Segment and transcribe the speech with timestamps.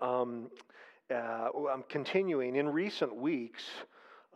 [0.00, 0.50] um,
[1.12, 2.56] uh, I'm continuing.
[2.56, 3.64] In recent weeks,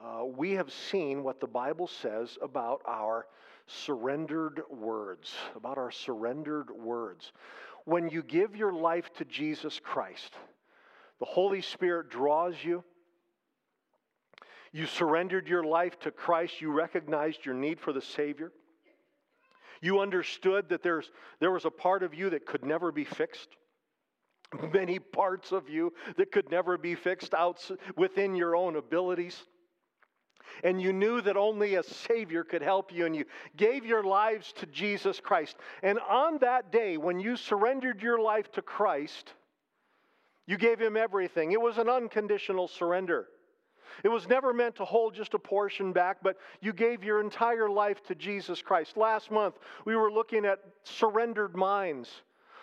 [0.03, 3.27] uh, we have seen what the Bible says about our
[3.67, 7.33] surrendered words, about our surrendered words.
[7.85, 10.35] When you give your life to Jesus Christ,
[11.19, 12.85] the Holy Spirit draws you.
[14.73, 16.61] You surrendered your life to Christ.
[16.61, 18.53] You recognized your need for the Savior.
[19.81, 21.11] You understood that there's,
[21.41, 23.49] there was a part of you that could never be fixed.
[24.73, 29.43] Many parts of you that could never be fixed out within your own abilities.
[30.65, 33.25] And you knew that only a Savior could help you, and you
[33.57, 35.57] gave your lives to Jesus Christ.
[35.83, 39.33] And on that day, when you surrendered your life to Christ,
[40.47, 41.53] you gave Him everything.
[41.53, 43.29] It was an unconditional surrender.
[44.05, 47.69] It was never meant to hold just a portion back, but you gave your entire
[47.69, 48.97] life to Jesus Christ.
[48.97, 52.11] Last month, we were looking at surrendered minds.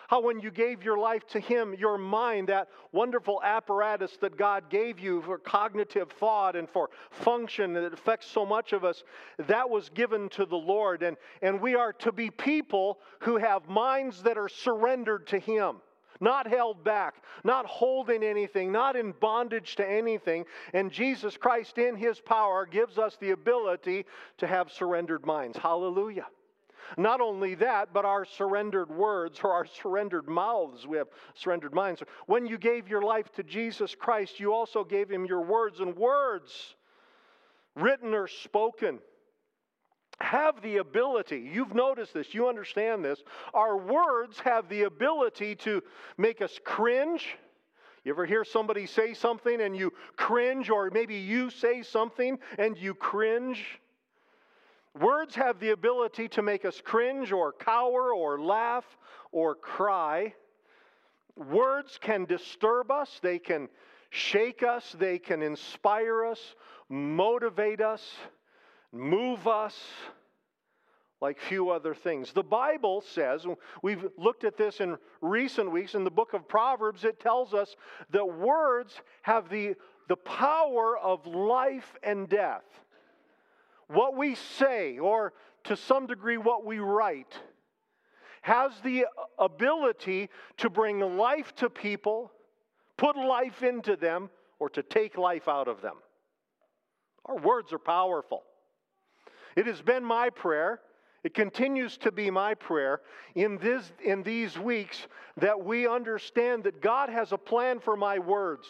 [0.09, 4.67] How, when you gave your life to Him, your mind, that wonderful apparatus that God
[4.67, 9.03] gave you for cognitive thought and for function that affects so much of us,
[9.37, 11.03] that was given to the Lord.
[11.03, 15.75] And, and we are to be people who have minds that are surrendered to Him
[16.19, 20.43] not held back, not holding anything, not in bondage to anything.
[20.73, 24.05] And Jesus Christ, in His power, gives us the ability
[24.39, 25.57] to have surrendered minds.
[25.57, 26.25] Hallelujah.
[26.97, 30.87] Not only that, but our surrendered words or our surrendered mouths.
[30.87, 32.01] We have surrendered minds.
[32.25, 35.95] When you gave your life to Jesus Christ, you also gave Him your words, and
[35.95, 36.75] words,
[37.75, 38.99] written or spoken,
[40.21, 43.23] have the ability, you've noticed this, you understand this,
[43.53, 45.81] our words have the ability to
[46.17, 47.37] make us cringe.
[48.03, 52.77] You ever hear somebody say something and you cringe, or maybe you say something and
[52.77, 53.79] you cringe?
[54.97, 58.85] Words have the ability to make us cringe, or cower, or laugh,
[59.31, 60.33] or cry.
[61.35, 63.69] Words can disturb us, they can
[64.09, 66.55] shake us, they can inspire us,
[66.89, 68.01] motivate us
[68.91, 69.75] move us
[71.21, 72.31] like few other things.
[72.31, 73.45] The Bible says,
[73.83, 77.75] we've looked at this in recent weeks in the book of Proverbs, it tells us
[78.11, 79.75] that words have the,
[80.07, 82.63] the power of life and death.
[83.89, 85.33] What we say, or
[85.65, 87.33] to some degree what we write,
[88.41, 89.05] has the
[89.37, 92.31] ability to bring life to people,
[92.97, 94.29] put life into them,
[94.59, 95.95] or to take life out of them.
[97.25, 98.43] Our words are powerful.
[99.55, 100.81] It has been my prayer,
[101.23, 103.01] it continues to be my prayer
[103.35, 105.07] in, this, in these weeks
[105.37, 108.67] that we understand that God has a plan for my words.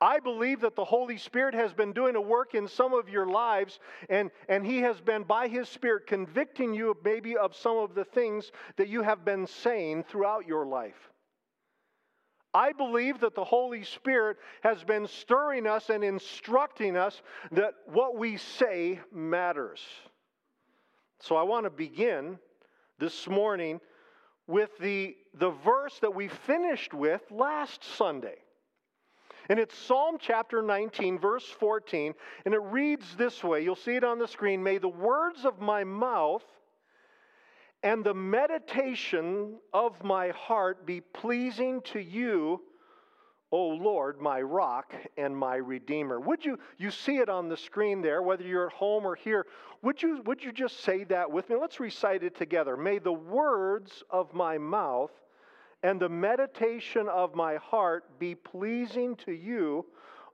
[0.00, 3.26] I believe that the Holy Spirit has been doing a work in some of your
[3.26, 3.78] lives,
[4.10, 8.04] and, and He has been, by His Spirit, convicting you maybe of some of the
[8.04, 11.10] things that you have been saying throughout your life.
[12.52, 17.20] I believe that the Holy Spirit has been stirring us and instructing us
[17.52, 19.80] that what we say matters.
[21.20, 22.38] So I want to begin
[22.98, 23.80] this morning
[24.46, 28.36] with the, the verse that we finished with last Sunday.
[29.48, 32.14] And it's Psalm chapter 19, verse 14,
[32.44, 33.62] and it reads this way.
[33.62, 34.62] You'll see it on the screen.
[34.62, 36.44] May the words of my mouth
[37.82, 42.60] and the meditation of my heart be pleasing to you,
[43.52, 46.18] O Lord, my rock and my redeemer.
[46.18, 49.46] Would you, you see it on the screen there, whether you're at home or here,
[49.82, 51.54] would you, would you just say that with me?
[51.54, 52.76] Let's recite it together.
[52.76, 55.12] May the words of my mouth
[55.82, 59.86] and the meditation of my heart be pleasing to you,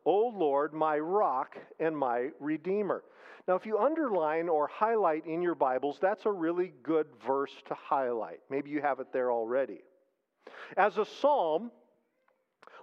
[0.04, 3.03] O Lord, my rock and my redeemer.
[3.48, 7.75] Now, if you underline or highlight in your Bibles, that's a really good verse to
[7.75, 8.41] highlight.
[8.50, 9.80] Maybe you have it there already.
[10.76, 11.70] As a psalm,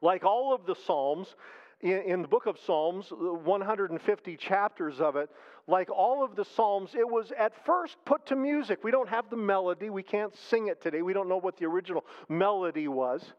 [0.01, 1.35] like all of the Psalms,
[1.81, 5.29] in, in, the book of Psalms, uh, 150 chapters of it,
[5.67, 8.83] like all of the Psalms, it was at first put to music.
[8.83, 9.89] We don't have the melody.
[9.89, 11.01] We can't sing it today.
[11.01, 13.33] We don't know what the original melody was.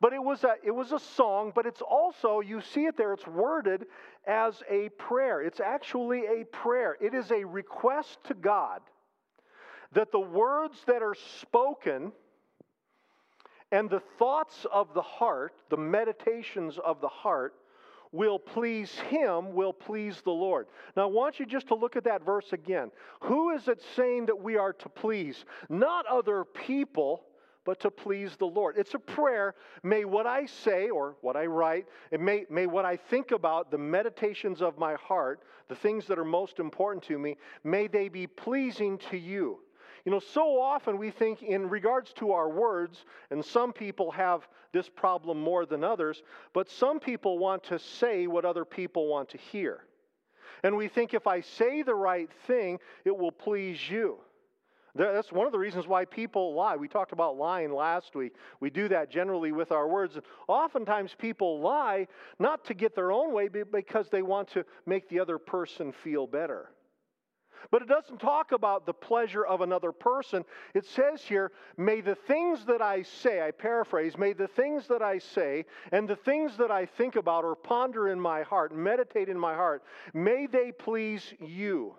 [0.00, 3.12] But it was, a, it was a song, but it's also, you see it there,
[3.12, 3.86] it's worded
[4.26, 5.40] as a prayer.
[5.42, 6.96] It's actually a prayer.
[7.00, 8.80] It is a request to God
[9.92, 12.10] that the words that are spoken
[13.70, 17.54] and the thoughts of the heart, the meditations of the heart,
[18.12, 20.66] will please him, will please the Lord.
[20.96, 22.90] Now, I want you just to look at that verse again.
[23.22, 25.44] Who is it saying that we are to please?
[25.68, 27.24] Not other people,
[27.64, 28.76] but to please the Lord.
[28.76, 29.54] It's a prayer.
[29.82, 33.70] May what I say or what I write, and may, may what I think about,
[33.70, 38.08] the meditations of my heart, the things that are most important to me, may they
[38.08, 39.60] be pleasing to you.
[40.04, 44.48] You know, so often we think in regards to our words, and some people have
[44.72, 46.22] this problem more than others,
[46.52, 49.84] but some people want to say what other people want to hear.
[50.64, 54.18] And we think if I say the right thing, it will please you.
[54.94, 56.76] That's one of the reasons why people lie.
[56.76, 58.34] We talked about lying last week.
[58.60, 60.18] We do that generally with our words.
[60.48, 62.08] Oftentimes, people lie
[62.38, 65.92] not to get their own way, but because they want to make the other person
[65.92, 66.70] feel better.
[67.70, 70.44] But it doesn't talk about the pleasure of another person.
[70.74, 75.02] It says here, may the things that I say, I paraphrase, may the things that
[75.02, 79.28] I say and the things that I think about or ponder in my heart, meditate
[79.28, 79.82] in my heart,
[80.12, 81.94] may they please you.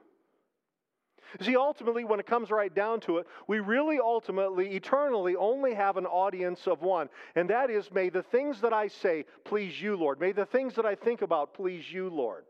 [1.42, 5.98] See, ultimately, when it comes right down to it, we really ultimately, eternally, only have
[5.98, 7.10] an audience of one.
[7.36, 10.20] And that is, may the things that I say please you, Lord.
[10.20, 12.46] May the things that I think about please you, Lord.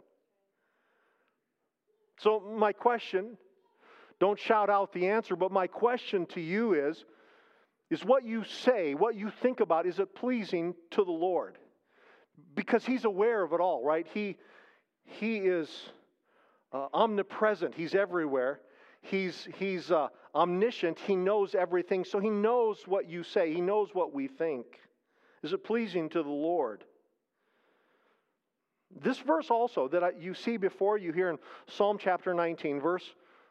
[2.20, 3.38] So, my question,
[4.20, 7.04] don't shout out the answer, but my question to you is
[7.90, 11.60] is what you say, what you think about, is it pleasing to the Lord?
[12.56, 14.08] Because He's aware of it all, right?
[14.12, 14.38] He,
[15.04, 15.70] he is
[16.72, 18.62] uh, omnipresent, He's everywhere.
[19.04, 20.98] He's, he's uh, omniscient.
[20.98, 22.06] He knows everything.
[22.06, 24.66] So he knows what you say, he knows what we think.
[25.44, 26.86] Is it pleasing to the Lord?
[29.02, 31.38] This verse also that you see before you here in
[31.68, 33.04] Psalm chapter 19, verse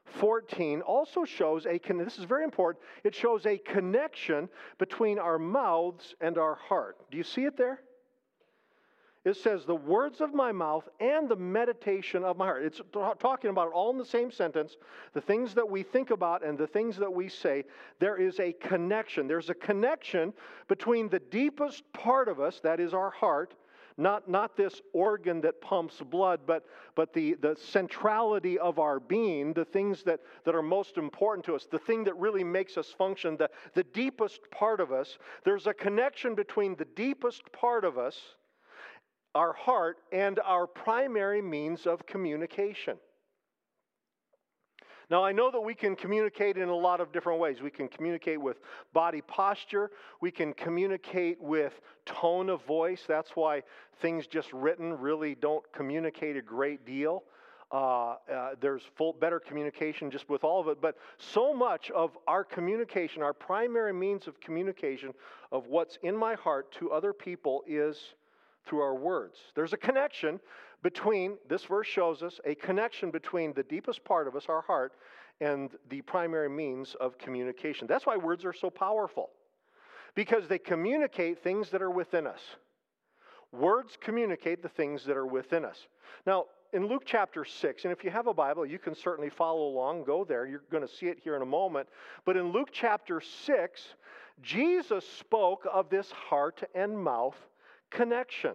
[0.05, 4.49] 14, also shows a, this is very important, it shows a connection
[4.79, 6.99] between our mouths and our heart.
[7.11, 7.81] Do you see it there?
[9.25, 12.65] it says, the words of my mouth and the meditation of my heart.
[12.65, 12.81] It's
[13.21, 14.77] talking about it all in the same sentence.
[15.13, 17.65] The things that we think about and the things that we say,
[18.01, 19.29] there is a connection.
[19.29, 20.33] There's a connection
[20.67, 23.55] between the deepest part of us, that is our heart,
[23.97, 29.53] not, not this organ that pumps blood, but, but the, the centrality of our being,
[29.53, 32.95] the things that, that are most important to us, the thing that really makes us
[32.97, 35.19] function, the, the deepest part of us.
[35.45, 38.19] There's a connection between the deepest part of us
[39.35, 42.99] our heart, and our primary means of communication.
[45.13, 47.61] Now, I know that we can communicate in a lot of different ways.
[47.61, 48.61] We can communicate with
[48.95, 49.91] body posture,
[50.23, 53.05] we can communicate with tone of voice.
[53.07, 53.63] That's why
[54.01, 57.25] things just written really don't communicate a great deal.
[57.71, 60.81] Uh, uh, there's full, better communication just with all of it.
[60.81, 65.13] But so much of our communication, our primary means of communication
[65.51, 68.15] of what's in my heart to other people is
[68.65, 69.39] through our words.
[69.55, 70.41] There's a connection
[70.83, 74.93] between, this verse shows us, a connection between the deepest part of us, our heart,
[75.41, 77.87] and the primary means of communication.
[77.87, 79.31] That's why words are so powerful,
[80.15, 82.41] because they communicate things that are within us.
[83.53, 85.87] Words communicate the things that are within us.
[86.27, 89.67] Now, in Luke chapter 6, and if you have a Bible, you can certainly follow
[89.67, 90.47] along, go there.
[90.47, 91.87] You're going to see it here in a moment.
[92.25, 93.83] But in Luke chapter 6,
[94.41, 97.37] Jesus spoke of this heart and mouth
[97.91, 98.53] connection.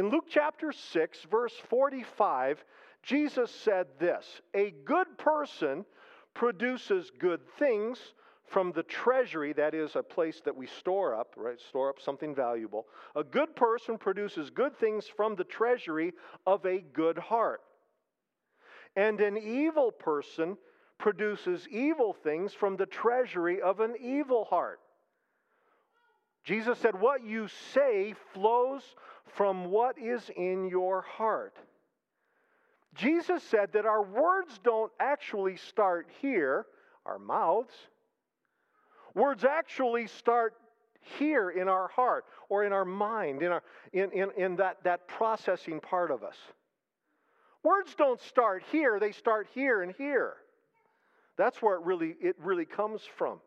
[0.00, 2.64] In Luke chapter 6, verse 45,
[3.02, 5.84] Jesus said this A good person
[6.32, 7.98] produces good things
[8.46, 11.60] from the treasury, that is a place that we store up, right?
[11.68, 12.86] Store up something valuable.
[13.14, 16.14] A good person produces good things from the treasury
[16.46, 17.60] of a good heart.
[18.96, 20.56] And an evil person
[20.96, 24.80] produces evil things from the treasury of an evil heart.
[26.42, 28.82] Jesus said, What you say flows
[29.26, 31.56] from what is in your heart.
[32.94, 36.66] Jesus said that our words don't actually start here,
[37.06, 37.72] our mouths.
[39.14, 40.54] Words actually start
[41.18, 43.62] here in our heart or in our mind, in, our,
[43.92, 46.36] in, in, in that, that processing part of us.
[47.62, 50.36] Words don't start here, they start here and here.
[51.36, 53.40] That's where it really, it really comes from.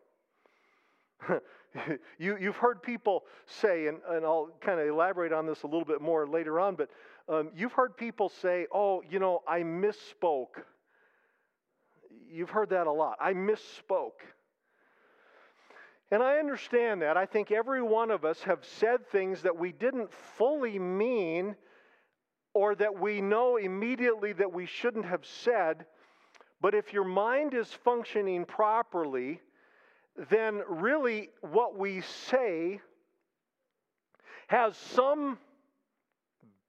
[2.17, 5.85] you, you've heard people say, and, and I'll kind of elaborate on this a little
[5.85, 6.89] bit more later on, but
[7.27, 10.61] um, you've heard people say, oh, you know, I misspoke.
[12.29, 13.17] You've heard that a lot.
[13.19, 14.21] I misspoke.
[16.11, 17.17] And I understand that.
[17.17, 21.55] I think every one of us have said things that we didn't fully mean
[22.53, 25.85] or that we know immediately that we shouldn't have said.
[26.61, 29.41] But if your mind is functioning properly,
[30.29, 32.79] then really what we say
[34.47, 35.37] has some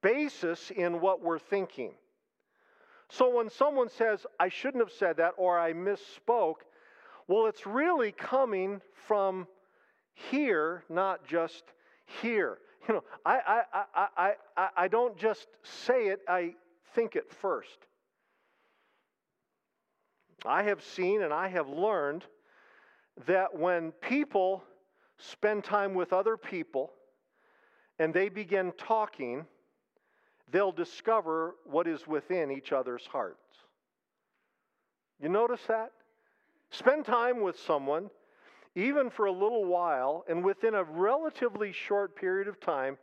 [0.02, 1.92] basis in what we're thinking.
[3.10, 6.62] So when someone says, I shouldn't have said that or I misspoke,
[7.28, 9.46] well, it's really coming from
[10.14, 11.64] here, not just
[12.22, 12.58] here.
[12.86, 13.84] You know, I, I,
[14.16, 16.54] I, I, I don't just say it, I
[16.94, 17.78] think it first.
[20.44, 22.24] I have seen and I have learned
[23.26, 24.64] that when people
[25.18, 26.92] spend time with other people
[27.99, 29.44] and they begin talking,
[30.50, 33.38] they'll discover what is within each other's hearts.
[35.21, 35.92] You notice that?
[36.71, 38.11] Spend time with someone,
[38.75, 42.99] even for a little while, and within a relatively short period of time,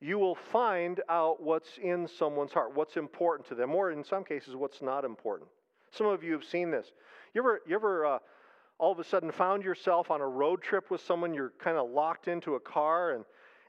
[0.00, 4.22] you will find out what's in someone's heart, what's important to them, or in some
[4.22, 5.50] cases, what's not important.
[5.90, 6.92] Some of you have seen this.
[7.34, 8.18] You ever, you ever uh,
[8.78, 11.90] all of a sudden found yourself on a road trip with someone, you're kind of
[11.90, 13.24] locked into a car and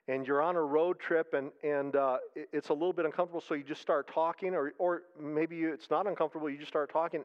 [0.10, 2.18] and you're on a road trip and, and uh,
[2.52, 5.92] it's a little bit uncomfortable, so you just start talking, or, or maybe you, it's
[5.92, 7.24] not uncomfortable, you just start talking.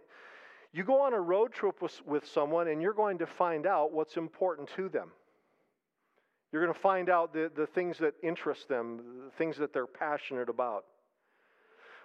[0.70, 3.92] You go on a road trip with, with someone and you're going to find out
[3.92, 5.12] what's important to them.
[6.52, 9.86] You're going to find out the, the things that interest them, the things that they're
[9.86, 10.84] passionate about.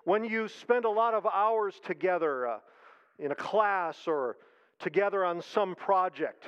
[0.06, 2.58] When you spend a lot of hours together uh,
[3.20, 4.38] in a class or
[4.80, 6.48] together on some project,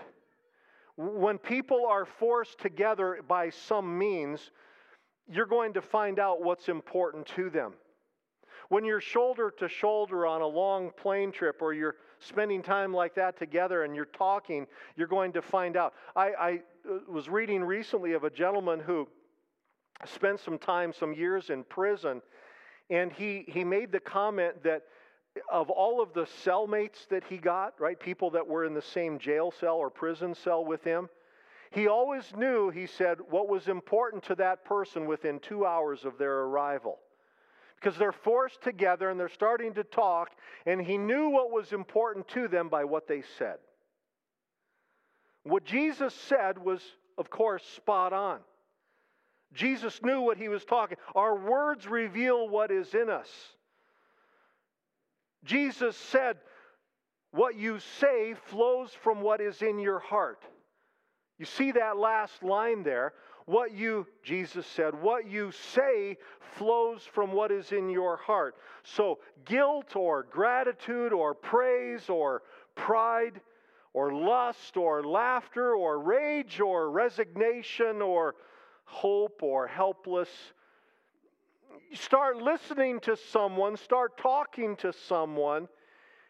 [0.97, 4.51] when people are forced together by some means,
[5.27, 7.73] you're going to find out what's important to them.
[8.69, 13.15] When you're shoulder to shoulder on a long plane trip or you're spending time like
[13.15, 15.93] that together and you're talking, you're going to find out.
[16.15, 19.07] I, I uh, was reading recently of a gentleman who
[20.05, 22.21] spent some time, some years in prison,
[22.89, 24.83] and he, he made the comment that
[25.51, 29.17] of all of the cellmates that he got, right, people that were in the same
[29.17, 31.09] jail cell or prison cell with him,
[31.71, 36.17] he always knew, he said, what was important to that person within two hours of
[36.17, 36.99] their arrival.
[37.75, 40.31] Because they're forced together and they're starting to talk,
[40.65, 43.57] and he knew what was important to them by what they said.
[45.43, 46.81] What Jesus said was,
[47.17, 48.39] of course, spot on.
[49.53, 50.97] Jesus knew what he was talking.
[51.15, 53.29] Our words reveal what is in us.
[55.43, 56.37] Jesus said,
[57.31, 60.43] What you say flows from what is in your heart.
[61.37, 63.13] You see that last line there.
[63.45, 66.17] What you, Jesus said, what you say
[66.55, 68.55] flows from what is in your heart.
[68.83, 72.43] So, guilt or gratitude or praise or
[72.75, 73.41] pride
[73.93, 78.35] or lust or laughter or rage or resignation or
[78.85, 80.29] hope or helpless
[81.93, 85.67] start listening to someone, start talking to someone,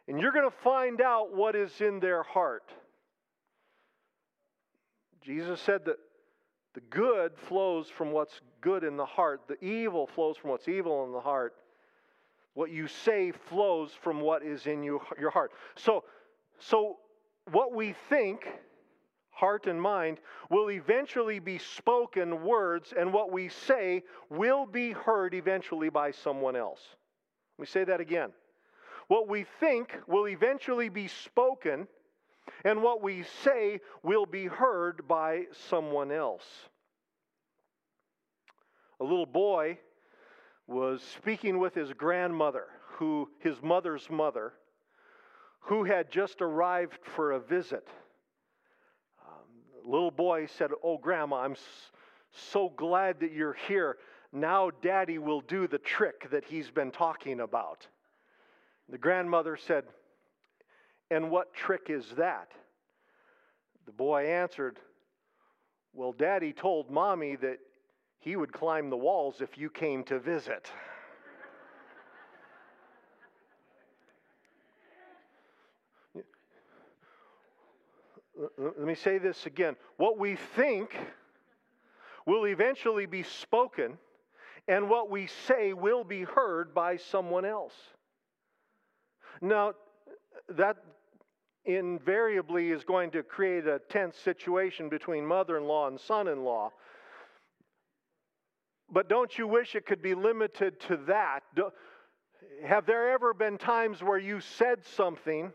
[0.08, 2.72] and you're going to find out what is in their heart.
[5.22, 5.98] Jesus said that
[6.74, 11.06] the good flows from what's good in the heart, the evil flows from what's evil
[11.06, 11.54] in the heart.
[12.54, 15.52] What you say flows from what is in you, your heart.
[15.76, 16.04] So,
[16.60, 16.98] so
[17.52, 18.48] what we think
[19.42, 20.20] heart and mind,
[20.52, 26.56] will eventually be spoken words, and what we say will be heard eventually by someone
[26.56, 26.80] else.
[27.58, 28.30] Let me say that again.
[29.08, 31.88] What we think will eventually be spoken,
[32.64, 36.46] and what we say will be heard by someone else.
[39.00, 39.80] A little boy
[40.68, 42.68] was speaking with his grandmother,
[43.00, 44.54] who his mother's mother,
[45.62, 47.88] who had just arrived for a visit
[49.86, 51.56] little boy said, Oh, Grandma, I'm
[52.32, 53.98] so glad that you're here.
[54.32, 57.88] Now, Daddy will do the trick that he's been talking about.
[58.90, 59.86] The grandmother said,
[61.10, 62.52] And what trick is that?
[63.86, 64.78] The boy answered,
[65.94, 67.60] Well, Daddy told Mommy that
[68.20, 70.72] he would climb the walls if you came to visit.
[78.58, 79.76] Let me say this again.
[79.98, 80.98] What we think
[82.26, 83.98] will eventually be spoken,
[84.68, 87.74] and what we say will be heard by someone else.
[89.42, 89.74] Now,
[90.50, 90.78] that
[91.66, 96.44] invariably is going to create a tense situation between mother in law and son in
[96.44, 96.72] law.
[98.90, 101.44] But don't you wish it could be limited to that?
[102.66, 105.52] Have there ever been times where you said something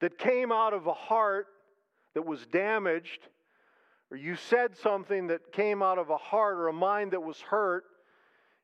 [0.00, 1.46] that came out of a heart
[2.14, 3.28] that was damaged,
[4.10, 7.40] or you said something that came out of a heart or a mind that was
[7.40, 7.84] hurt,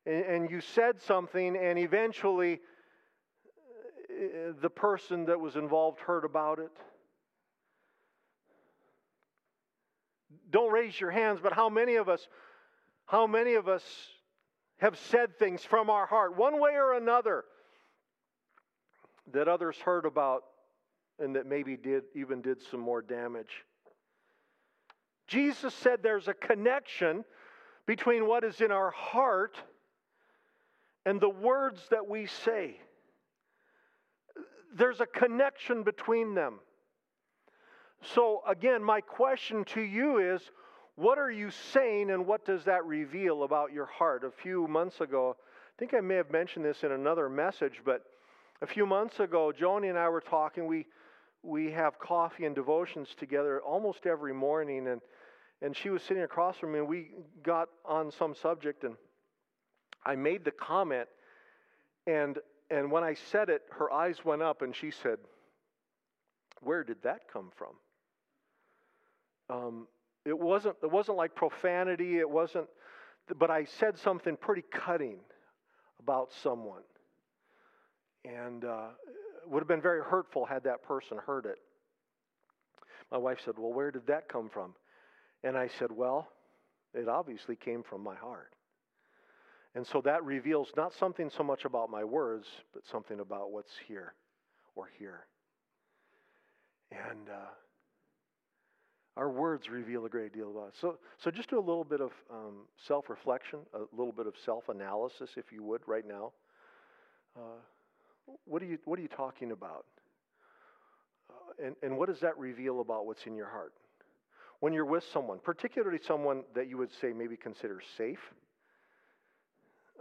[0.04, 2.60] and, and you said something, and eventually
[4.10, 6.72] uh, the person that was involved heard about it.
[10.50, 12.26] Don't raise your hands, but how many of us,
[13.06, 13.84] how many of us
[14.78, 17.44] have said things from our heart, one way or another,
[19.32, 20.42] that others heard about
[21.18, 23.64] and that maybe did even did some more damage.
[25.26, 27.24] Jesus said there's a connection
[27.86, 29.56] between what is in our heart
[31.04, 32.78] and the words that we say.
[34.74, 36.58] There's a connection between them.
[38.14, 40.42] So, again, my question to you is
[40.96, 44.24] what are you saying and what does that reveal about your heart?
[44.24, 48.02] A few months ago, I think I may have mentioned this in another message, but
[48.62, 50.66] a few months ago, Joni and I were talking.
[50.66, 50.86] We,
[51.46, 55.00] we have coffee and devotions together almost every morning, and,
[55.62, 57.10] and she was sitting across from me, and we
[57.42, 58.96] got on some subject, and
[60.04, 61.08] I made the comment,
[62.06, 62.38] and,
[62.70, 65.18] and when I said it, her eyes went up, and she said,
[66.60, 67.74] Where did that come from?
[69.48, 69.86] Um,
[70.24, 72.66] it wasn't, it wasn't like profanity, it wasn't,
[73.38, 75.18] but I said something pretty cutting
[76.00, 76.82] about someone.
[78.24, 78.88] And uh,
[79.48, 81.58] would have been very hurtful had that person heard it.
[83.10, 84.74] My wife said, Well, where did that come from?
[85.44, 86.28] And I said, Well,
[86.94, 88.52] it obviously came from my heart.
[89.74, 93.72] And so that reveals not something so much about my words, but something about what's
[93.86, 94.14] here
[94.74, 95.26] or here.
[96.90, 97.50] And uh,
[99.16, 100.74] our words reveal a great deal about us.
[100.80, 104.34] So, so just do a little bit of um, self reflection, a little bit of
[104.44, 106.32] self analysis, if you would, right now.
[107.36, 107.60] Uh,
[108.44, 109.86] what, are you, what are you talking about?
[111.30, 113.72] Uh, and, and what does that reveal about what's in your heart?
[114.60, 118.18] When you're with someone, particularly someone that you would say maybe consider safe,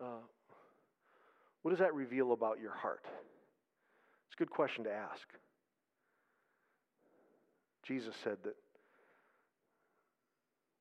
[0.01, 0.23] uh,
[1.61, 3.03] what does that reveal about your heart?
[3.03, 5.27] It's a good question to ask.
[7.87, 8.55] Jesus said that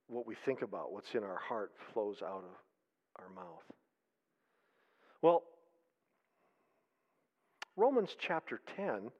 [0.08, 3.62] what we think about, what's in our heart, flows out of our mouth.
[5.22, 5.42] Well,
[7.76, 9.10] Romans chapter 10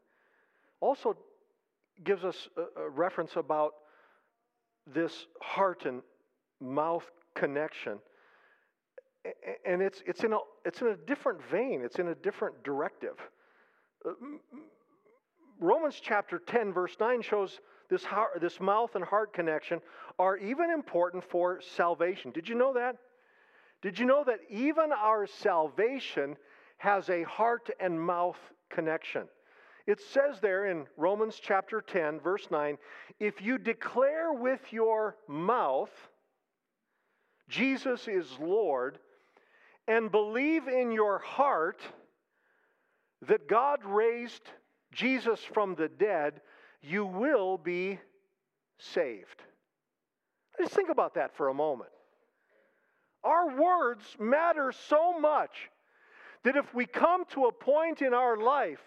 [0.80, 1.16] also
[2.04, 3.74] gives us a, a reference about
[4.86, 6.02] this heart and
[6.60, 7.98] mouth connection.
[9.64, 13.16] And it's, it's, in a, it's in a different vein, it's in a different directive.
[14.06, 14.12] Uh,
[15.60, 19.80] Romans chapter 10, verse 9 shows this, heart, this mouth and heart connection
[20.18, 22.30] are even important for salvation.
[22.32, 22.96] Did you know that?
[23.82, 26.36] Did you know that even our salvation
[26.84, 28.36] has a heart and mouth
[28.68, 29.22] connection?
[29.86, 32.76] It says there in Romans chapter 10, verse 9
[33.20, 35.90] if you declare with your mouth,
[37.48, 38.98] Jesus is Lord,
[39.88, 41.80] and believe in your heart
[43.28, 44.42] that God raised
[44.92, 46.42] Jesus from the dead,
[46.82, 47.98] you will be
[48.78, 49.42] saved.
[50.58, 51.90] Just think about that for a moment.
[53.22, 55.70] Our words matter so much
[56.44, 58.82] that if we come to a point in our life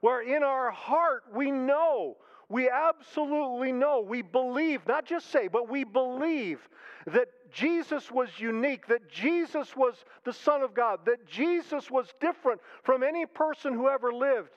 [0.00, 2.16] where in our heart we know,
[2.48, 6.68] we absolutely know, we believe, not just say, but we believe
[7.06, 12.60] that Jesus was unique, that Jesus was the Son of God, that Jesus was different
[12.82, 14.50] from any person who ever lived.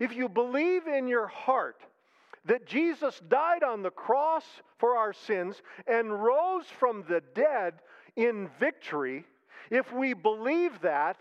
[0.00, 1.82] If you believe in your heart
[2.44, 4.44] that Jesus died on the cross
[4.78, 7.74] for our sins and rose from the dead
[8.14, 9.24] in victory,
[9.70, 11.16] if we believe that,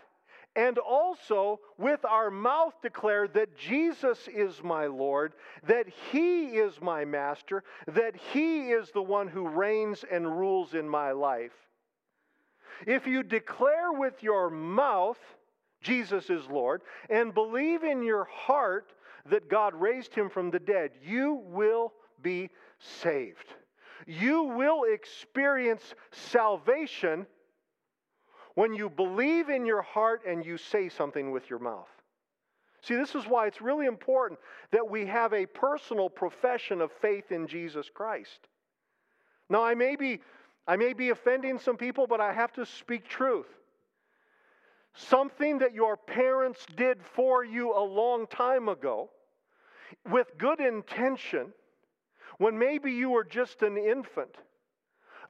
[0.56, 5.34] and also with our mouth declare that Jesus is my Lord,
[5.68, 10.88] that He is my Master, that He is the one who reigns and rules in
[10.88, 11.52] my life.
[12.86, 15.20] If you declare with your mouth,
[15.82, 18.92] Jesus is Lord, and believe in your heart
[19.30, 22.50] that God raised him from the dead, you will be
[23.02, 23.54] saved.
[24.06, 27.26] You will experience salvation
[28.56, 31.90] when you believe in your heart and you say something with your mouth.
[32.82, 34.40] See, this is why it's really important
[34.72, 38.48] that we have a personal profession of faith in Jesus Christ.
[39.50, 40.22] Now, I may be,
[40.68, 43.48] I may be offending some people, but I have to speak truth.
[44.94, 49.10] Something that your parents did for you a long time ago
[50.10, 51.54] with good intention
[52.38, 54.36] when maybe you were just an infant,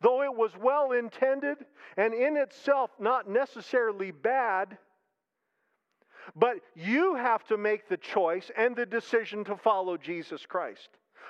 [0.06, 1.58] though it was well intended
[1.98, 4.78] and in itself not necessarily bad,
[6.36, 10.89] but you have to make the choice and the decision to follow Jesus Christ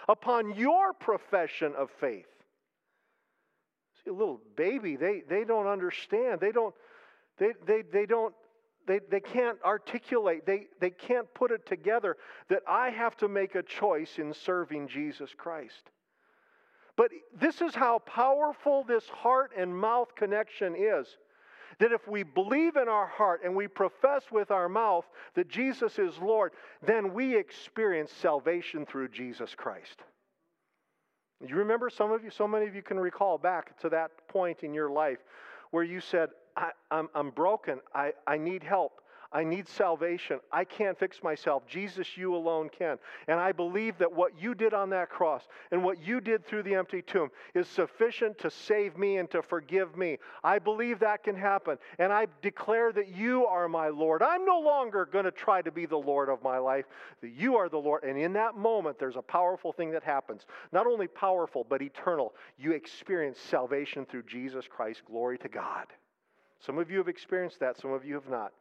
[0.10, 2.28] upon your profession of faith.
[4.04, 6.42] See, a little baby, they, they don't understand.
[6.42, 6.76] They don't,
[7.38, 8.36] they, they, they don't
[8.88, 12.18] they, they can't articulate, they, they can't put it together
[12.50, 15.90] that I have to make a choice in serving Jesus Christ.
[16.98, 21.08] But this is how powerful this heart and mouth connection is.
[21.80, 26.00] That if we believe in our heart and we profess with our mouth that Jesus
[26.00, 26.54] is Lord,
[26.86, 30.04] then we experience salvation through Jesus Christ.
[31.46, 34.64] You remember some of you, so many of you can recall back to that point
[34.64, 35.20] in your life
[35.72, 37.82] where you said, I, am broken.
[37.94, 39.02] I, I need help.
[39.32, 40.40] I need salvation.
[40.52, 41.68] I can't fix myself.
[41.68, 42.98] Jesus, you alone can.
[43.28, 46.64] And I believe that what you did on that cross and what you did through
[46.64, 50.20] the empty tomb is sufficient to save me and to forgive me.
[50.44, 51.78] I believe that can happen.
[52.00, 54.22] And I declare that you are my Lord.
[54.22, 56.86] I'm no longer going to try to be the Lord of my life,
[57.22, 58.04] that you are the Lord.
[58.04, 60.46] And in that moment, there's a powerful thing that happens.
[60.72, 62.34] Not only powerful, but eternal.
[62.58, 65.02] You experience salvation through Jesus Christ.
[65.06, 65.88] Glory to God.
[66.60, 68.52] Some of you have experienced that, some of you have not.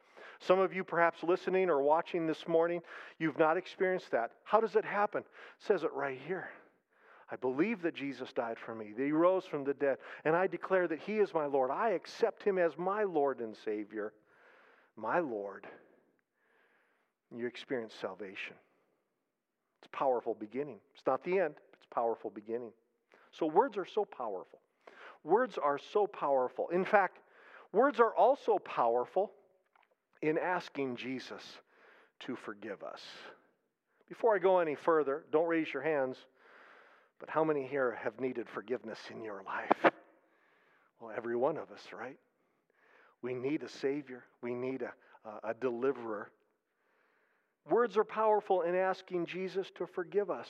[0.40, 2.80] Some of you, perhaps listening or watching this morning,
[3.18, 4.32] you've not experienced that.
[4.44, 5.20] How does it happen?
[5.20, 6.48] It says it right here.
[7.30, 10.46] I believe that Jesus died for me, that he rose from the dead, and I
[10.46, 11.70] declare that he is my Lord.
[11.70, 14.12] I accept him as my Lord and Savior,
[14.96, 15.66] my Lord.
[17.34, 18.54] You experience salvation.
[19.78, 20.78] It's a powerful beginning.
[20.94, 22.72] It's not the end, it's a powerful beginning.
[23.32, 24.60] So, words are so powerful.
[25.24, 26.68] Words are so powerful.
[26.68, 27.18] In fact,
[27.72, 29.32] words are also powerful
[30.28, 31.42] in asking Jesus
[32.20, 33.02] to forgive us.
[34.08, 36.16] Before I go any further, don't raise your hands,
[37.20, 39.92] but how many here have needed forgiveness in your life?
[41.00, 42.16] Well, every one of us, right?
[43.20, 44.92] We need a Savior, we need a,
[45.46, 46.30] a, deliverer.
[47.68, 50.48] Words are powerful in asking Jesus to forgive us.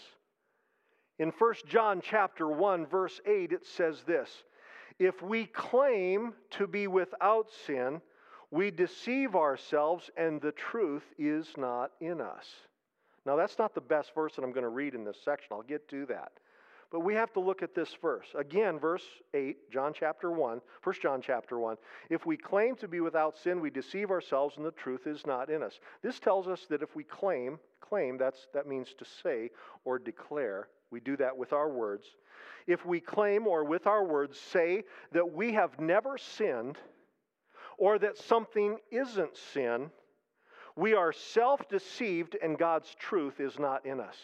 [1.18, 4.28] In 1 John chapter 1 verse 8 it says this,
[5.00, 8.00] if we claim to be without sin,
[8.54, 12.46] we deceive ourselves and the truth is not in us.
[13.26, 15.48] Now, that's not the best verse that I'm going to read in this section.
[15.50, 16.30] I'll get to that.
[16.92, 18.28] But we have to look at this verse.
[18.38, 21.76] Again, verse 8, John chapter 1, 1 John chapter 1.
[22.10, 25.50] If we claim to be without sin, we deceive ourselves and the truth is not
[25.50, 25.80] in us.
[26.02, 29.50] This tells us that if we claim, claim, that's, that means to say
[29.84, 30.68] or declare.
[30.92, 32.06] We do that with our words.
[32.68, 36.78] If we claim or with our words say that we have never sinned,
[37.78, 39.90] or that something isn't sin,
[40.76, 44.16] we are self deceived and God's truth is not in us.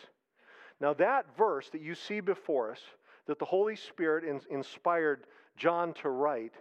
[0.81, 2.81] Now, that verse that you see before us,
[3.27, 5.25] that the Holy Spirit inspired
[5.57, 6.55] John to write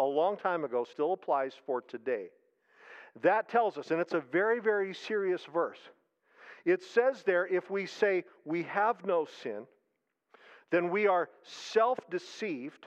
[0.00, 2.26] a long time ago, still applies for today.
[3.22, 5.78] That tells us, and it's a very, very serious verse.
[6.64, 9.66] It says there, if we say we have no sin,
[10.70, 12.86] then we are self deceived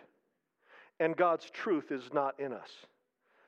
[0.99, 2.69] and God's truth is not in us.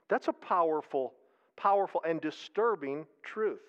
[0.09, 1.13] That's a powerful,
[1.57, 3.61] powerful, and disturbing truth.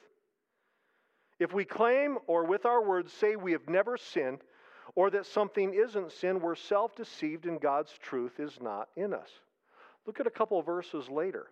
[1.39, 4.41] If we claim or with our words say we have never sinned,
[4.95, 9.29] or that something isn't sin, we're self deceived and God's truth is not in us.
[10.07, 11.49] Look at a couple verses later.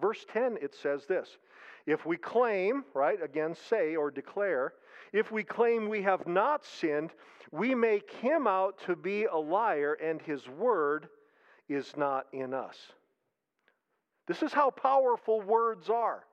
[0.00, 1.38] Verse 10, it says this
[1.86, 4.74] If we claim, right, again, say or declare,
[5.12, 7.10] if we claim we have not sinned,
[7.50, 11.08] we make him out to be a liar, and his word
[11.68, 12.76] is not in us.
[14.28, 16.24] This is how powerful words are.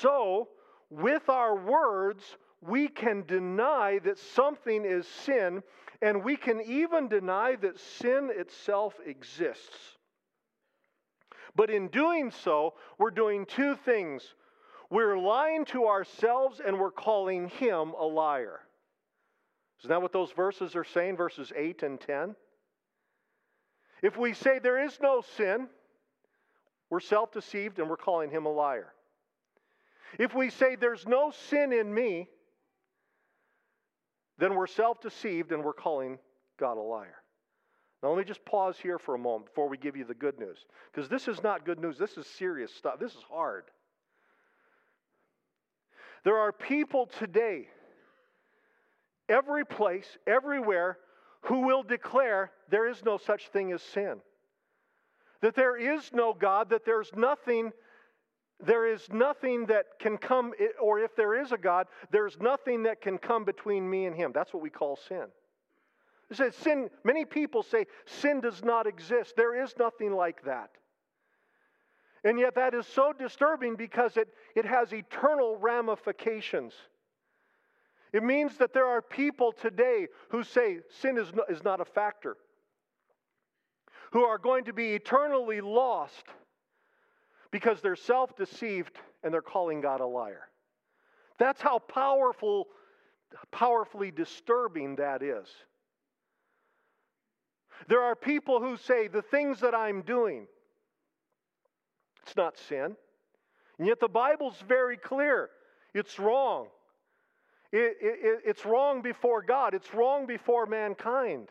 [0.00, 0.48] So,
[0.88, 2.22] with our words,
[2.60, 5.62] we can deny that something is sin,
[6.00, 9.98] and we can even deny that sin itself exists.
[11.56, 14.22] But in doing so, we're doing two things.
[14.88, 18.60] We're lying to ourselves and we're calling him a liar.
[19.80, 22.36] Isn't that what those verses are saying, verses 8 and 10?
[24.02, 25.68] If we say there is no sin,
[26.90, 28.92] we're self deceived and we're calling him a liar.
[30.18, 32.28] If we say there's no sin in me,
[34.38, 36.18] then we're self deceived and we're calling
[36.58, 37.16] God a liar.
[38.02, 40.38] Now, let me just pause here for a moment before we give you the good
[40.38, 40.58] news.
[40.92, 41.98] Because this is not good news.
[41.98, 42.98] This is serious stuff.
[42.98, 43.64] This is hard.
[46.24, 47.68] There are people today,
[49.28, 50.98] every place, everywhere,
[51.42, 54.20] who will declare there is no such thing as sin
[55.42, 57.72] that there is no God, that there's nothing
[58.64, 63.00] there is nothing that can come, or if there is a God, there's nothing that
[63.00, 64.32] can come between me and him.
[64.34, 65.26] That's what we call sin.
[66.30, 69.34] It says sin, many people say sin does not exist.
[69.36, 70.70] There is nothing like that.
[72.22, 76.74] And yet that is so disturbing because it, it has eternal ramifications.
[78.12, 81.84] It means that there are people today who say sin is, no, is not a
[81.84, 82.36] factor
[84.12, 86.24] who are going to be eternally lost
[87.50, 90.48] because they're self deceived and they're calling God a liar.
[91.38, 92.68] That's how powerful,
[93.50, 95.48] powerfully disturbing that is.
[97.88, 100.46] There are people who say the things that I'm doing,
[102.22, 102.96] it's not sin.
[103.78, 105.48] And yet the Bible's very clear
[105.94, 106.66] it's wrong.
[107.72, 111.48] It, it, it's wrong before God, it's wrong before mankind.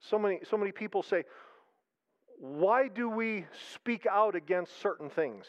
[0.00, 1.24] So many, so many people say,
[2.38, 5.46] why do we speak out against certain things?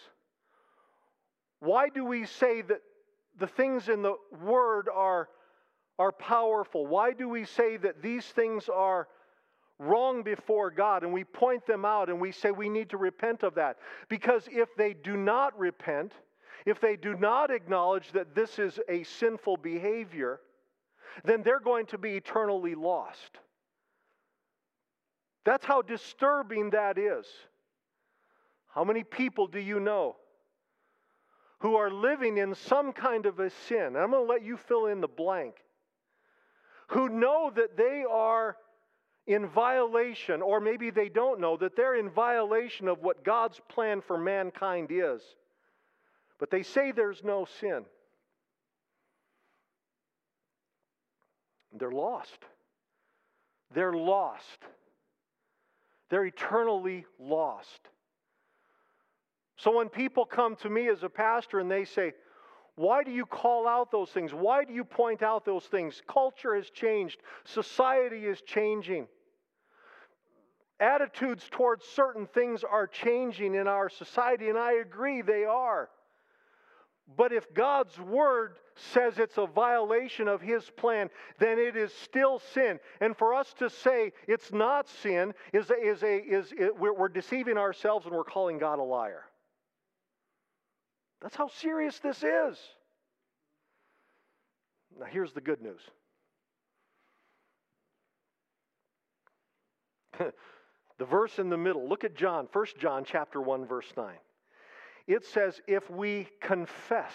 [1.59, 2.81] Why do we say that
[3.39, 5.29] the things in the Word are,
[5.99, 6.85] are powerful?
[6.85, 9.07] Why do we say that these things are
[9.79, 13.43] wrong before God and we point them out and we say we need to repent
[13.43, 13.77] of that?
[14.07, 16.13] Because if they do not repent,
[16.65, 20.39] if they do not acknowledge that this is a sinful behavior,
[21.23, 23.37] then they're going to be eternally lost.
[25.47, 27.25] That's how disturbing that is.
[28.67, 30.17] How many people do you know
[31.59, 33.95] who are living in some kind of a sin?
[33.95, 35.55] I'm going to let you fill in the blank.
[36.87, 38.57] Who know that they are
[39.25, 44.01] in violation, or maybe they don't know that they're in violation of what God's plan
[44.01, 45.21] for mankind is.
[46.41, 47.85] But they say there's no sin.
[51.71, 52.37] They're lost.
[53.73, 54.65] They're lost.
[56.09, 57.89] They're eternally lost.
[59.57, 62.13] So when people come to me as a pastor and they say,
[62.75, 64.31] why do you call out those things?
[64.33, 66.01] Why do you point out those things?
[66.07, 69.07] Culture has changed, society is changing.
[70.79, 75.89] Attitudes towards certain things are changing in our society, and I agree they are.
[77.15, 82.39] But if God's word says it's a violation of his plan, then it is still
[82.53, 82.79] sin.
[82.99, 86.93] And for us to say it's not sin is, a, is, a, is it, we're,
[86.93, 89.23] we're deceiving ourselves and we're calling God a liar.
[91.21, 92.57] That's how serious this is.
[94.99, 95.81] Now here's the good news.
[100.97, 104.13] the verse in the middle, look at John, 1 John chapter 1 verse 9.
[105.07, 107.13] It says, if we confess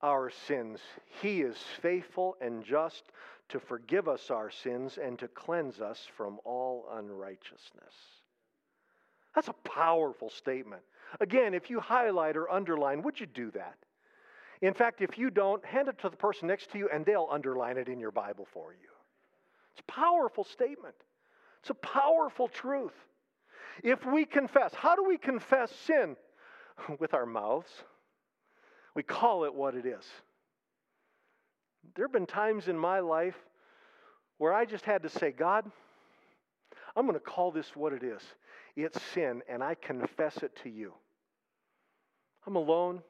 [0.00, 0.80] our sins,
[1.20, 3.04] he is faithful and just
[3.48, 7.94] to forgive us our sins and to cleanse us from all unrighteousness.
[9.34, 10.82] That's a powerful statement.
[11.20, 13.76] Again, if you highlight or underline, would you do that?
[14.62, 17.28] In fact, if you don't, hand it to the person next to you and they'll
[17.30, 18.88] underline it in your Bible for you.
[19.72, 20.94] It's a powerful statement.
[21.60, 22.94] It's a powerful truth.
[23.82, 26.16] If we confess, how do we confess sin?
[26.98, 27.70] With our mouths.
[28.94, 30.04] We call it what it is.
[31.94, 33.36] There have been times in my life
[34.38, 35.70] where I just had to say, God,
[36.96, 38.22] I'm going to call this what it is.
[38.76, 40.92] It's sin, and I confess it to you.
[42.46, 43.02] I'm alone,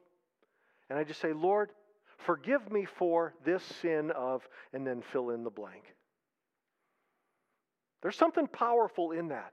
[0.88, 1.70] and I just say, Lord,
[2.18, 5.82] forgive me for this sin of, and then fill in the blank.
[8.02, 9.52] There's something powerful in that.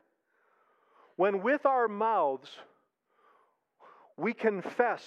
[1.16, 2.50] When with our mouths
[4.18, 5.04] we confess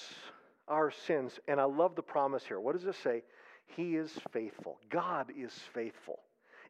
[0.66, 2.58] our sins, and I love the promise here.
[2.58, 3.22] What does it say?
[3.66, 4.78] He is faithful.
[4.90, 6.20] God is faithful,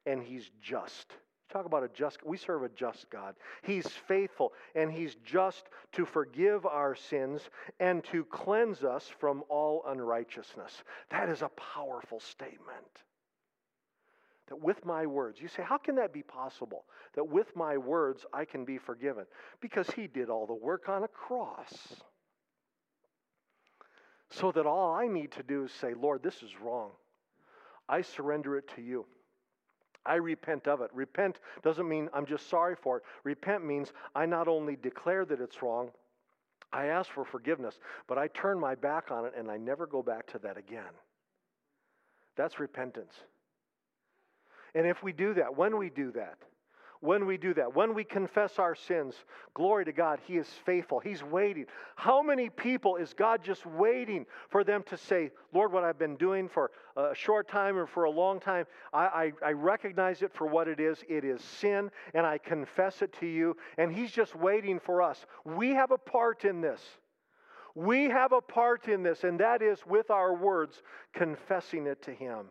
[0.06, 1.12] and He's just.
[1.52, 3.36] Talk about a just, we serve a just God.
[3.62, 7.42] He's faithful and He's just to forgive our sins
[7.78, 10.82] and to cleanse us from all unrighteousness.
[11.10, 13.04] That is a powerful statement.
[14.48, 16.84] That with my words, you say, how can that be possible?
[17.14, 19.24] That with my words I can be forgiven?
[19.60, 21.72] Because he did all the work on a cross.
[24.30, 26.90] So that all I need to do is say, Lord, this is wrong.
[27.88, 29.06] I surrender it to you.
[30.06, 30.90] I repent of it.
[30.92, 33.04] Repent doesn't mean I'm just sorry for it.
[33.22, 35.90] Repent means I not only declare that it's wrong,
[36.72, 40.02] I ask for forgiveness, but I turn my back on it and I never go
[40.02, 40.82] back to that again.
[42.36, 43.14] That's repentance.
[44.74, 46.38] And if we do that, when we do that,
[47.04, 49.14] when we do that, when we confess our sins,
[49.52, 51.00] glory to God, He is faithful.
[51.00, 51.66] He's waiting.
[51.96, 56.16] How many people is God just waiting for them to say, Lord, what I've been
[56.16, 60.32] doing for a short time or for a long time, I, I, I recognize it
[60.32, 61.04] for what it is.
[61.06, 63.54] It is sin, and I confess it to you.
[63.76, 65.26] And He's just waiting for us.
[65.44, 66.80] We have a part in this.
[67.74, 70.80] We have a part in this, and that is with our words,
[71.12, 72.46] confessing it to Him.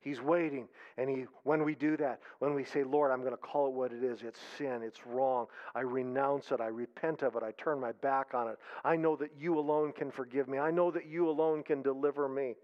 [0.00, 0.68] He's waiting.
[0.96, 3.74] And he, when we do that, when we say, Lord, I'm going to call it
[3.74, 5.46] what it is, it's sin, it's wrong.
[5.74, 8.58] I renounce it, I repent of it, I turn my back on it.
[8.84, 12.28] I know that you alone can forgive me, I know that you alone can deliver
[12.28, 12.54] me.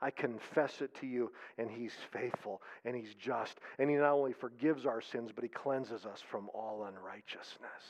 [0.00, 3.58] I confess it to you, and He's faithful and He's just.
[3.78, 7.82] And He not only forgives our sins, but He cleanses us from all unrighteousness.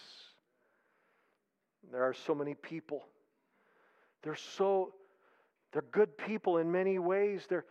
[1.92, 3.04] There are so many people.
[4.22, 4.94] They're so,
[5.72, 7.42] they're good people in many ways.
[7.48, 7.66] They're,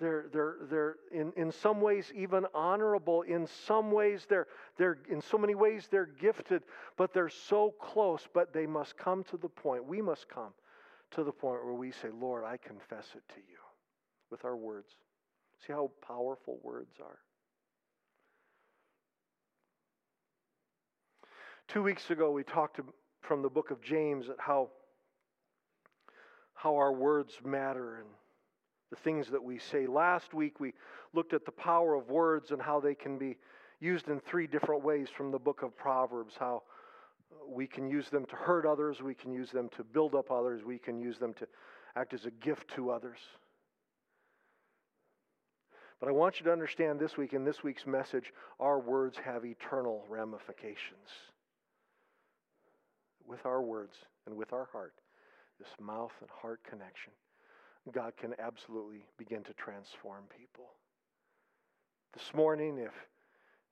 [0.00, 3.22] they're, they're, they're in, in some ways even honorable.
[3.22, 6.62] In some ways, they're, they're, in so many ways, they're gifted,
[6.96, 8.22] but they're so close.
[8.32, 10.52] But they must come to the point, we must come
[11.12, 13.58] to the point where we say, Lord, I confess it to you
[14.30, 14.88] with our words.
[15.66, 17.18] See how powerful words are?
[21.66, 22.80] Two weeks ago, we talked
[23.20, 24.70] from the book of James at how,
[26.54, 28.06] how our words matter and
[28.90, 29.86] the things that we say.
[29.86, 30.72] Last week, we
[31.12, 33.36] looked at the power of words and how they can be
[33.80, 36.34] used in three different ways from the book of Proverbs.
[36.38, 36.62] How
[37.46, 40.64] we can use them to hurt others, we can use them to build up others,
[40.64, 41.46] we can use them to
[41.96, 43.18] act as a gift to others.
[46.00, 49.44] But I want you to understand this week, in this week's message, our words have
[49.44, 51.08] eternal ramifications.
[53.26, 53.96] With our words
[54.26, 54.94] and with our heart,
[55.58, 57.12] this mouth and heart connection,
[57.92, 60.66] God can absolutely begin to transform people.
[62.14, 62.92] This morning, if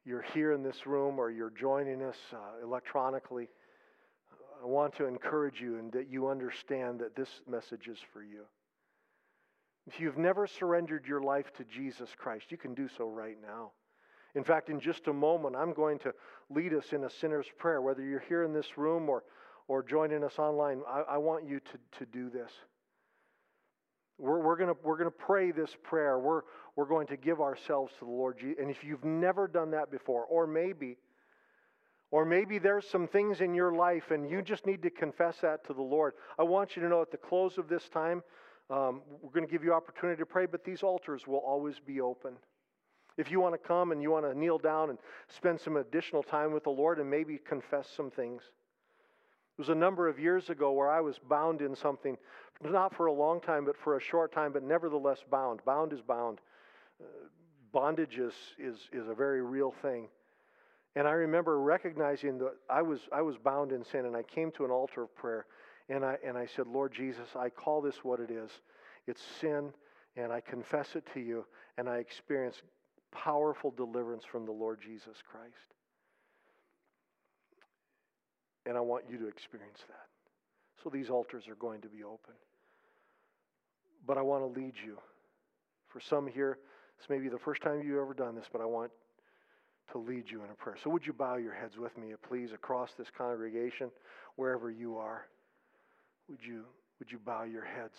[0.05, 3.49] you're here in this room or you're joining us uh, electronically,
[4.63, 8.45] I want to encourage you and that you understand that this message is for you.
[9.87, 13.71] If you've never surrendered your life to Jesus Christ, you can do so right now.
[14.35, 16.13] In fact, in just a moment, I'm going to
[16.51, 17.81] lead us in a sinner's prayer.
[17.81, 19.25] Whether you're here in this room or,
[19.69, 22.51] or joining us online, I, I want you to, to do this.
[24.19, 26.19] We're, we're going we're gonna pray this prayer.
[26.19, 26.43] We're,
[26.75, 28.57] we're going to give ourselves to the Lord Jesus.
[28.61, 30.97] And if you've never done that before, or maybe,
[32.11, 35.67] or maybe there's some things in your life and you just need to confess that
[35.67, 38.23] to the Lord, I want you to know at the close of this time,
[38.71, 42.01] um, we're going to give you opportunity to pray, but these altars will always be
[42.01, 42.35] open.
[43.17, 44.99] If you want to come and you want to kneel down and
[45.29, 48.43] spend some additional time with the Lord and maybe confess some things.
[48.43, 52.19] It was a number of years ago where I was bound in something,
[52.63, 55.61] not for a long time, but for a short time, but nevertheless bound.
[55.65, 56.41] Bound is bound.
[57.01, 57.05] Uh,
[57.73, 60.09] bondage is, is, is a very real thing.
[60.95, 64.51] And I remember recognizing that I was, I was bound in sin, and I came
[64.53, 65.45] to an altar of prayer,
[65.91, 68.51] and I, and I said, Lord Jesus, I call this what it is.
[69.07, 69.75] It's sin,
[70.17, 71.45] and I confess it to you,
[71.77, 72.63] and I experience
[73.13, 75.75] powerful deliverance from the Lord Jesus Christ.
[78.65, 80.16] And I want you to experience that.
[80.87, 82.35] So these altars are going to be open.
[84.07, 84.99] But I want to lead you.
[85.89, 86.59] For some here,
[86.97, 88.93] this may be the first time you've ever done this, but I want
[89.91, 90.77] to lead you in a prayer.
[90.85, 93.91] So would you bow your heads with me, please, across this congregation,
[94.37, 95.27] wherever you are?
[96.29, 96.63] Would you,
[97.01, 97.97] would you bow your heads?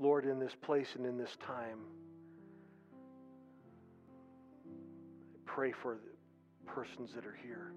[0.00, 1.78] Lord, in this place and in this time,
[5.56, 7.72] pray for the persons that are here.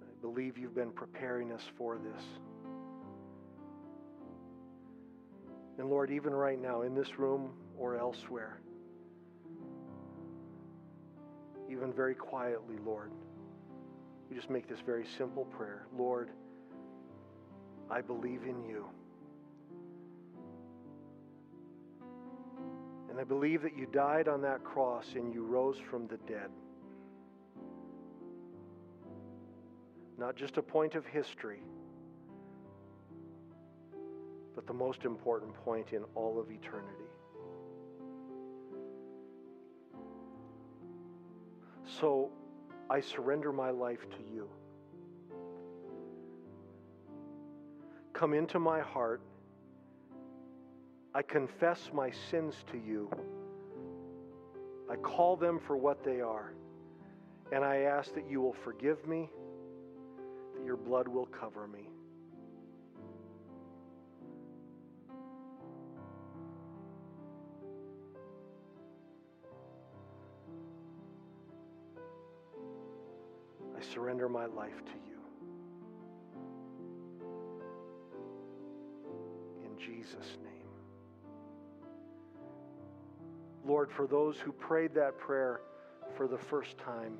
[0.00, 2.22] I believe you've been preparing us for this.
[5.78, 8.60] And Lord, even right now, in this room or elsewhere,
[11.68, 13.10] even very quietly, Lord,
[14.30, 16.30] we just make this very simple prayer Lord,
[17.90, 18.86] I believe in you.
[23.14, 26.50] And I believe that you died on that cross and you rose from the dead.
[30.18, 31.62] Not just a point of history,
[34.56, 37.04] but the most important point in all of eternity.
[42.00, 42.32] So
[42.90, 44.48] I surrender my life to you.
[48.12, 49.20] Come into my heart
[51.14, 53.08] I confess my sins to you.
[54.90, 56.52] I call them for what they are.
[57.52, 59.30] And I ask that you will forgive me,
[60.56, 61.88] that your blood will cover me.
[73.76, 75.20] I surrender my life to you.
[79.64, 80.43] In Jesus' name.
[83.64, 85.60] Lord, for those who prayed that prayer
[86.16, 87.16] for the first time,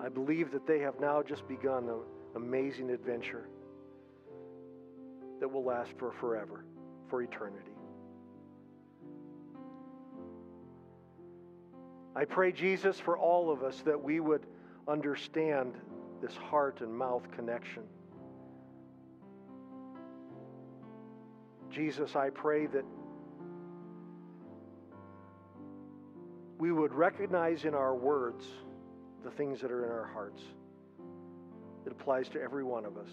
[0.00, 2.00] I believe that they have now just begun an
[2.36, 3.48] amazing adventure
[5.40, 6.64] that will last for forever,
[7.08, 7.72] for eternity.
[12.14, 14.46] I pray, Jesus, for all of us that we would
[14.86, 15.74] understand
[16.20, 17.82] this heart and mouth connection.
[21.70, 22.84] Jesus, I pray that
[26.62, 28.44] we would recognize in our words
[29.24, 30.40] the things that are in our hearts.
[31.84, 33.08] It applies to every one of us.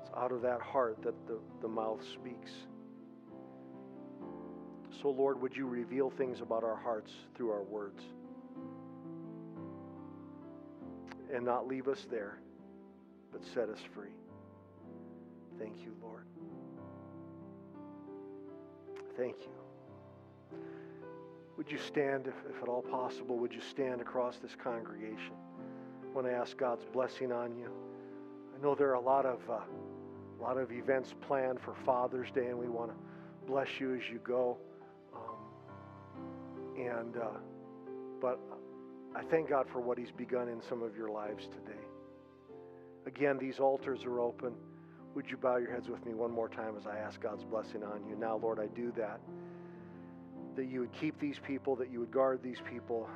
[0.00, 2.50] It's out of that heart that the, the mouth speaks.
[5.00, 8.02] So, Lord, would you reveal things about our hearts through our words?
[11.32, 12.40] And not leave us there,
[13.30, 14.16] but set us free.
[15.60, 16.26] Thank you, Lord.
[19.16, 19.65] Thank you.
[21.56, 25.32] Would you stand, if, if at all possible, would you stand across this congregation?
[26.04, 27.70] I want to ask God's blessing on you.
[28.54, 29.60] I know there are a lot of uh,
[30.38, 32.96] a lot of events planned for Father's Day, and we want to
[33.46, 34.58] bless you as you go.
[35.14, 37.38] Um, and uh,
[38.20, 38.38] but
[39.14, 41.80] I thank God for what He's begun in some of your lives today.
[43.06, 44.52] Again, these altars are open.
[45.14, 47.82] Would you bow your heads with me one more time as I ask God's blessing
[47.82, 48.16] on you?
[48.16, 49.20] Now, Lord, I do that.
[50.56, 53.08] That you would keep these people, that you would guard these people,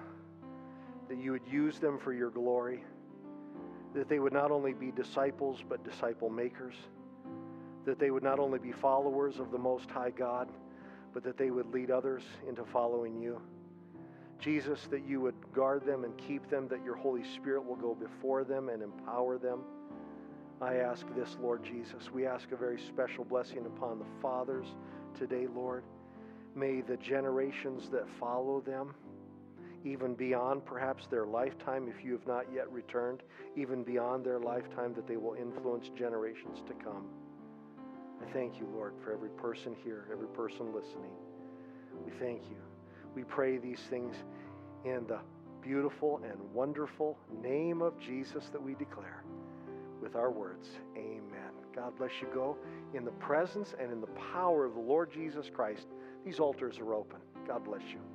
[1.09, 2.84] that you would use them for your glory,
[3.95, 6.74] that they would not only be disciples, but disciple makers,
[7.86, 10.51] that they would not only be followers of the Most High God,
[11.14, 13.41] but that they would lead others into following you.
[14.38, 17.95] Jesus, that you would guard them and keep them, that your Holy Spirit will go
[17.95, 19.61] before them and empower them.
[20.61, 22.11] I ask this, Lord Jesus.
[22.12, 24.66] We ask a very special blessing upon the fathers
[25.18, 25.84] today, Lord.
[26.55, 28.94] May the generations that follow them,
[29.84, 33.22] even beyond perhaps their lifetime, if you have not yet returned,
[33.57, 37.07] even beyond their lifetime, that they will influence generations to come.
[38.20, 41.12] I thank you, Lord, for every person here, every person listening.
[42.05, 42.57] We thank you.
[43.14, 44.14] We pray these things
[44.84, 45.20] in the
[45.62, 49.22] beautiful and wonderful name of Jesus that we declare
[50.01, 50.68] with our words.
[50.96, 51.51] Amen.
[51.74, 52.28] God bless you.
[52.34, 52.57] Go
[52.94, 55.86] in the presence and in the power of the Lord Jesus Christ.
[56.24, 57.18] These altars are open.
[57.46, 58.09] God bless you.